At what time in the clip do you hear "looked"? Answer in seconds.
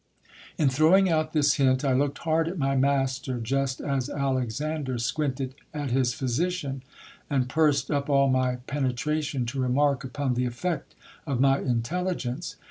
1.93-2.17